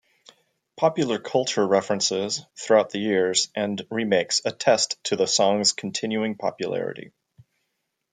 Popular 0.77 1.19
culture 1.19 1.63
references, 1.67 2.41
throughout 2.57 2.89
the 2.89 2.97
years 2.97 3.49
and 3.53 3.85
remakes 3.91 4.41
attest 4.43 4.97
to 5.03 5.15
the 5.15 5.27
song's 5.27 5.73
continuing 5.73 6.33
popularity. 6.37 7.11